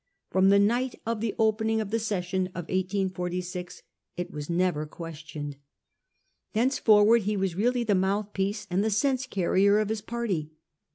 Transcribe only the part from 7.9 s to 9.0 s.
mouthpiece and the